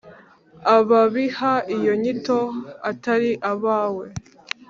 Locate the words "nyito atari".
2.01-3.31